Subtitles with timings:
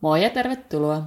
[0.00, 1.02] Moi ja tervetuloa.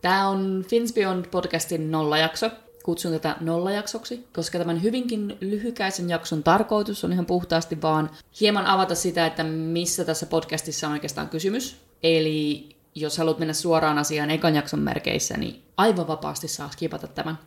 [0.00, 2.50] Tämä on Finsbeyond podcastin nollajakso.
[2.82, 8.10] Kutsun tätä nollajaksoksi, koska tämän hyvinkin lyhykäisen jakson tarkoitus on ihan puhtaasti vaan
[8.40, 11.76] hieman avata sitä, että missä tässä podcastissa on oikeastaan kysymys.
[12.02, 17.38] Eli jos haluat mennä suoraan asiaan ekan jakson merkeissä, niin aivan vapaasti saa skipata tämän.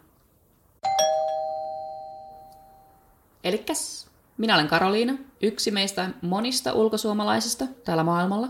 [3.44, 8.48] Elikkäs, minä olen Karoliina, yksi meistä monista ulkosuomalaisista täällä maailmalla.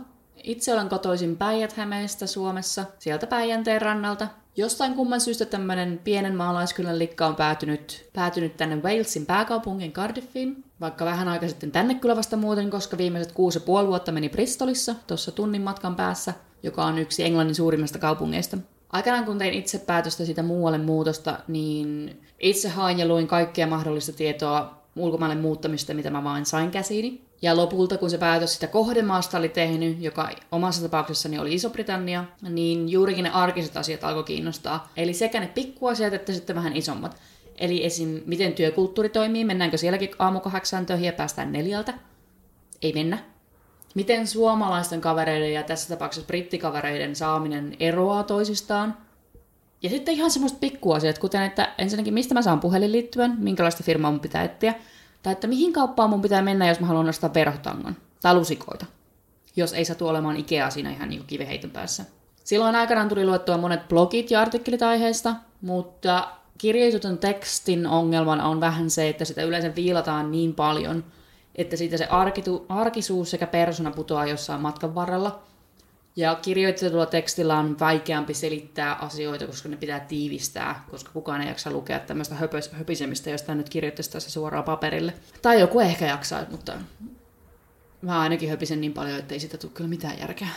[0.48, 4.28] Itse olen kotoisin Päijät-Hämeestä Suomessa, sieltä Päijänteen rannalta.
[4.56, 10.64] Jostain kumman syystä tämmöinen pienen maalaiskylän likka on päätynyt, päätynyt tänne Walesin pääkaupungin Cardiffiin.
[10.82, 14.96] Vaikka vähän aika sitten tänne kyllä vasta muuten, koska viimeiset kuusi puoli vuotta meni Bristolissa,
[15.08, 16.34] tuossa tunnin matkan päässä,
[16.64, 18.58] joka on yksi Englannin suurimmista kaupungeista.
[18.90, 24.14] Aikanaan kun tein itse päätöstä siitä muualle muutosta, niin itse hain ja luin kaikkea mahdollista
[24.14, 27.27] tietoa ulkomaille muuttamista, mitä mä vain sain käsiini.
[27.42, 32.90] Ja lopulta, kun se päätös sitä kohdemaasta oli tehnyt, joka omassa tapauksessani oli Iso-Britannia, niin
[32.90, 34.92] juurikin ne arkiset asiat alkoi kiinnostaa.
[34.98, 37.18] Eli sekä ne pikkuasiat että sitten vähän isommat.
[37.56, 38.22] Eli esim.
[38.26, 41.94] miten työkulttuuri toimii, mennäänkö sielläkin aamu kahdeksaan töihin ja päästään neljältä?
[42.82, 43.18] Ei mennä.
[43.96, 48.98] Miten suomalaisten kavereiden ja tässä tapauksessa brittikavereiden saaminen eroaa toisistaan?
[49.84, 54.20] Ja sitten ihan semmoista pikkuasiat, kuten että ensinnäkin mistä mä saan puhelinliittyen, minkälaista firmaa mun
[54.20, 54.74] pitää etsiä,
[55.24, 58.86] tai että mihin kauppaan mun pitää mennä, jos mä haluan ostaa verhotangon tai lusikoita,
[59.56, 62.06] jos ei satu olemaan Ikea siinä ihan niin kiviheiton päässä.
[62.44, 68.90] Silloin aikanaan tuli luettua monet blogit ja artikkelit aiheesta, mutta kirjoitetun tekstin ongelmana on vähän
[68.90, 71.04] se, että sitä yleensä viilataan niin paljon,
[71.56, 75.40] että siitä se arkitu, arkisuus sekä persona putoaa jossain matkan varrella.
[76.18, 81.72] Ja kirjoitetulla tekstillä on vaikeampi selittää asioita, koska ne pitää tiivistää, koska kukaan ei jaksa
[81.72, 85.14] lukea tämmöistä höpös, höpisemistä, josta nyt kirjoittaisi tässä suoraan paperille.
[85.42, 86.74] Tai joku ehkä jaksaa, mutta
[88.02, 90.48] mä ainakin höpisen niin paljon, että ei siitä tule kyllä mitään järkeä.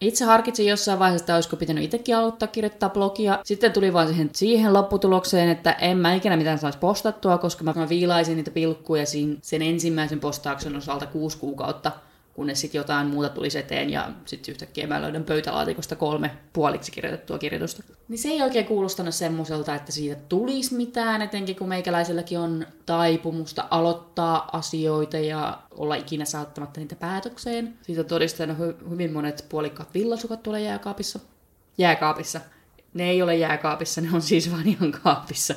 [0.00, 3.38] Itse harkitsin jossain vaiheessa, että olisiko pitänyt itsekin aloittaa kirjoittaa blogia.
[3.44, 7.88] Sitten tuli vaan siihen, siihen lopputulokseen, että en mä ikinä mitään saisi postattua, koska mä
[7.88, 9.04] viilaisin niitä pilkkuja
[9.42, 11.92] sen ensimmäisen postauksen osalta kuusi kuukautta
[12.38, 17.38] kunnes sitten jotain muuta tuli eteen ja sitten yhtäkkiä mä löydän pöytälaatikosta kolme puoliksi kirjoitettua
[17.38, 17.82] kirjoitusta.
[18.08, 23.64] Niin se ei oikein kuulostanut semmoiselta, että siitä tulisi mitään, etenkin kun meikäläiselläkin on taipumusta
[23.70, 27.78] aloittaa asioita ja olla ikinä saattamatta niitä päätökseen.
[27.82, 31.18] Siitä todistajana hy- hyvin monet puolikkaat villasukat tulee jääkaapissa.
[31.78, 32.40] Jääkaapissa.
[32.94, 35.54] Ne ei ole jääkaapissa, ne on siis vain ihan kaapissa.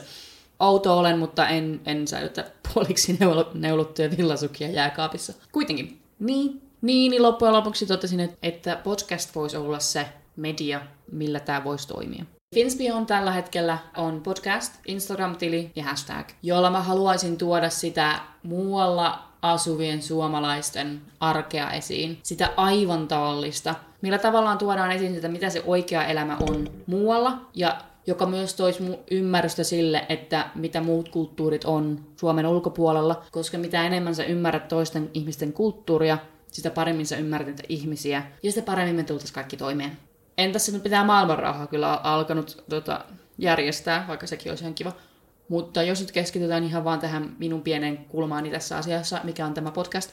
[0.59, 3.17] Outo olen, mutta en, en säilytä puoliksi
[3.53, 5.33] neulottuja villasukia jääkaapissa.
[5.51, 6.01] Kuitenkin.
[6.19, 10.05] Niin, niin, niin loppujen lopuksi totesin, että podcast voisi olla se
[10.35, 10.81] media,
[11.11, 12.25] millä tämä voisi toimia.
[12.55, 19.23] Finsby on tällä hetkellä on podcast, Instagram-tili ja hashtag, jolla mä haluaisin tuoda sitä muualla
[19.41, 22.19] asuvien suomalaisten arkea esiin.
[22.23, 27.77] Sitä aivan tavallista, millä tavallaan tuodaan esiin sitä, mitä se oikea elämä on muualla ja
[28.07, 34.15] joka myös toisi ymmärrystä sille, että mitä muut kulttuurit on Suomen ulkopuolella, koska mitä enemmän
[34.15, 36.17] sä ymmärrät toisten ihmisten kulttuuria,
[36.51, 39.97] sitä paremmin sä ymmärrät niitä ihmisiä, ja sitä paremmin me tultaisiin kaikki toimeen.
[40.37, 43.05] Entäs nyt pitää maailmanrauhaa kyllä alkanut tota,
[43.37, 44.91] järjestää, vaikka sekin olisi ihan kiva.
[45.49, 49.71] Mutta jos nyt keskitytään ihan vaan tähän minun pienen kulmaani tässä asiassa, mikä on tämä
[49.71, 50.11] podcast.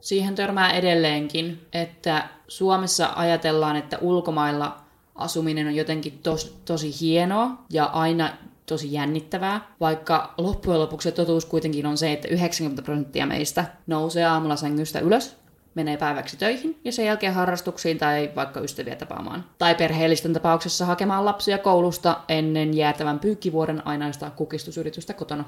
[0.00, 4.80] Siihen törmää edelleenkin, että Suomessa ajatellaan, että ulkomailla
[5.14, 8.36] asuminen on jotenkin tos, tosi hienoa ja aina
[8.72, 14.56] tosi jännittävää, vaikka loppujen lopuksi totuus kuitenkin on se, että 90 prosenttia meistä nousee aamulla
[14.56, 15.36] sängystä ylös,
[15.74, 19.44] menee päiväksi töihin ja sen jälkeen harrastuksiin tai vaikka ystäviä tapaamaan.
[19.58, 25.44] Tai perheellisten tapauksessa hakemaan lapsia koulusta ennen jäätävän pyykkivuoden ainaista kukistusyritystä kotona.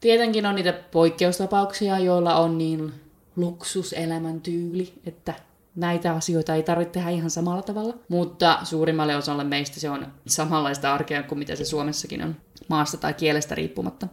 [0.00, 2.92] Tietenkin on niitä poikkeustapauksia, joilla on niin
[3.36, 5.34] luksuselämän tyyli, että
[5.76, 10.94] näitä asioita ei tarvitse tehdä ihan samalla tavalla, mutta suurimmalle osalle meistä se on samanlaista
[10.94, 12.36] arkea kuin mitä se Suomessakin on,
[12.68, 14.08] maasta tai kielestä riippumatta.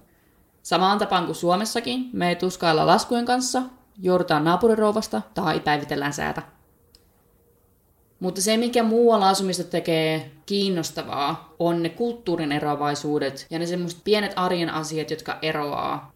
[0.64, 3.62] Samaan tapaan kuin Suomessakin, me tuskailla laskujen kanssa,
[4.02, 6.42] joudutaan naapurirouvasta tai päivitellään säätä.
[8.20, 14.34] Mutta se, mikä muualla asumista tekee kiinnostavaa, on ne kulttuurin eroavaisuudet ja ne semmoiset pienet
[14.36, 16.12] arjen asiat, jotka eroaa.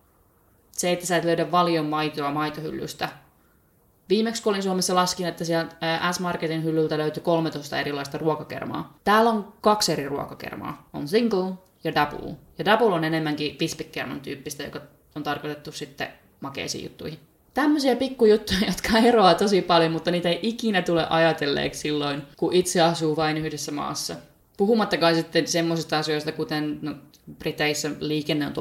[0.72, 3.10] Se, että sä et löydä valion maitoa maitohyllystä,
[4.10, 5.76] Viimeksi kun olin Suomessa laskin, että sieltä
[6.12, 8.98] S-Marketin hyllyltä löytyi 13 erilaista ruokakermaa.
[9.04, 10.90] Täällä on kaksi eri ruokakermaa.
[10.94, 11.54] On single
[11.84, 12.36] ja double.
[12.58, 14.82] Ja double on enemmänkin pispikkerman tyyppistä, joka
[15.16, 16.08] on tarkoitettu sitten
[16.42, 17.20] makeisiin juttuihin.
[17.54, 22.82] Tämmöisiä pikkujuttuja, jotka eroaa tosi paljon, mutta niitä ei ikinä tule ajatelleeksi silloin, kun itse
[22.82, 24.16] asuu vain yhdessä maassa.
[24.58, 26.96] Puhumattakaan sitten semmoisista asioista, kuten no,
[27.40, 28.54] Briteissä liikenne on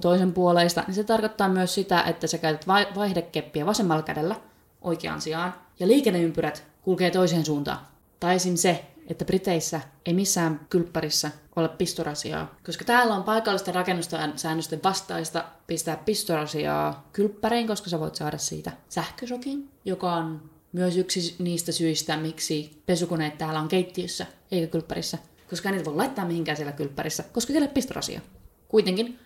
[0.00, 4.36] toisen puoleista, niin se tarkoittaa myös sitä, että sä käytät vaihdekeppiä vasemmalla kädellä–
[4.86, 7.78] oikeaan sijaan, ja liikenneympyrät kulkee toiseen suuntaan.
[8.20, 8.56] Tai esim.
[8.56, 15.96] se, että Briteissä ei missään kylppärissä ole pistorasiaa, koska täällä on paikallisten rakennussäännösten vastaista pistää
[15.96, 22.82] pistorasiaa kylppäriin, koska sä voit saada siitä sähkösokin, joka on myös yksi niistä syistä, miksi
[22.86, 25.18] pesukoneet täällä on keittiössä eikä kylppärissä,
[25.50, 28.20] koska niitä voi laittaa mihinkään siellä kylppärissä, koska siellä ei pistorasia.
[28.68, 29.18] Kuitenkin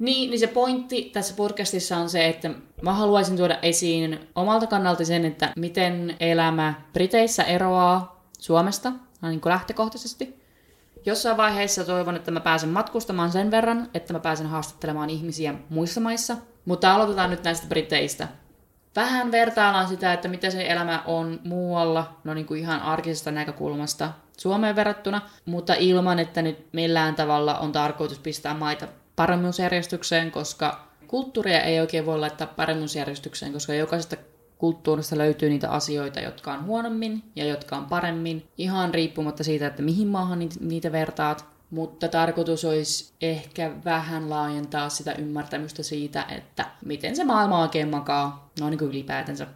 [0.00, 2.50] niin, niin se pointti tässä podcastissa on se, että
[2.82, 8.92] mä haluaisin tuoda esiin omalta kannalta sen, että miten elämä Briteissä eroaa Suomesta,
[9.22, 10.40] niin kuin lähtökohtaisesti.
[11.06, 16.00] Jossain vaiheessa toivon, että mä pääsen matkustamaan sen verran, että mä pääsen haastattelemaan ihmisiä muissa
[16.00, 16.36] maissa.
[16.64, 18.28] Mutta aloitetaan nyt näistä Briteistä.
[18.96, 24.12] Vähän vertaillaan sitä, että mitä se elämä on muualla, no niin kuin ihan arkisesta näkökulmasta
[24.38, 28.88] Suomeen verrattuna, mutta ilman, että nyt millään tavalla on tarkoitus pistää maita
[29.20, 34.16] paremmuusjärjestykseen, koska kulttuuria ei oikein voi laittaa paremmuusjärjestykseen, koska jokaisesta
[34.58, 39.82] kulttuurista löytyy niitä asioita, jotka on huonommin ja jotka on paremmin, ihan riippumatta siitä, että
[39.82, 41.44] mihin maahan niitä vertaat.
[41.70, 48.50] Mutta tarkoitus olisi ehkä vähän laajentaa sitä ymmärtämystä siitä, että miten se maailma oikein makaa,
[48.60, 49.46] no niin kuin ylipäätänsä.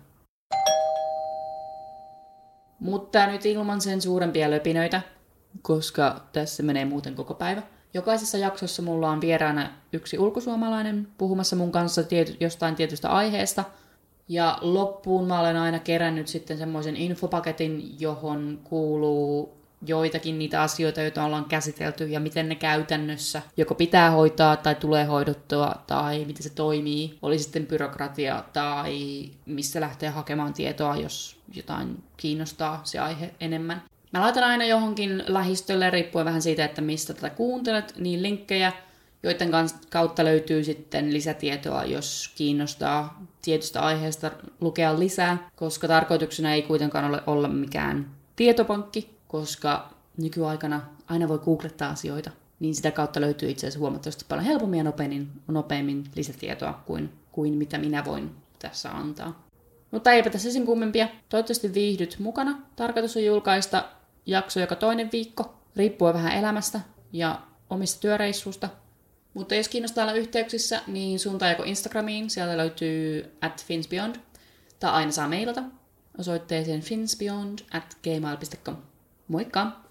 [2.78, 5.02] Mutta nyt ilman sen suurempia löpinöitä,
[5.62, 7.62] koska tässä menee muuten koko päivä.
[7.94, 13.64] Jokaisessa jaksossa mulla on vieraana yksi ulkosuomalainen puhumassa mun kanssa tiety, jostain tietystä aiheesta.
[14.28, 19.54] Ja loppuun mä olen aina kerännyt sitten semmoisen infopaketin, johon kuuluu
[19.86, 25.04] joitakin niitä asioita, joita ollaan käsitelty ja miten ne käytännössä joko pitää hoitaa tai tulee
[25.04, 27.18] hoidottua tai miten se toimii.
[27.22, 33.82] Oli sitten byrokratia tai missä lähtee hakemaan tietoa, jos jotain kiinnostaa se aihe enemmän.
[34.14, 38.72] Mä laitan aina johonkin lähistölle, riippuen vähän siitä, että mistä tätä kuuntelet, niin linkkejä,
[39.22, 39.50] joiden
[39.90, 44.30] kautta löytyy sitten lisätietoa, jos kiinnostaa tietystä aiheesta
[44.60, 51.90] lukea lisää, koska tarkoituksena ei kuitenkaan ole olla mikään tietopankki, koska nykyaikana aina voi googlettaa
[51.90, 52.30] asioita,
[52.60, 57.54] niin sitä kautta löytyy itse asiassa huomattavasti paljon helpommin ja nopeammin, nopeammin lisätietoa kuin, kuin
[57.54, 59.44] mitä minä voin tässä antaa.
[59.90, 61.08] Mutta eipä tässä sen kummempia.
[61.28, 62.58] Toivottavasti viihdyt mukana.
[62.76, 63.84] Tarkoitus on julkaista
[64.26, 66.80] jakso joka toinen viikko, riippuen vähän elämästä
[67.12, 68.68] ja omista työreissuista.
[69.34, 74.16] Mutta jos kiinnostaa olla yhteyksissä, niin suuntaan joko Instagramiin, sieltä löytyy at finsbeyond,
[74.80, 75.62] tai aina saa mailata
[76.18, 78.76] osoitteeseen finsbeyond at gmail.com.
[79.28, 79.83] Moikka!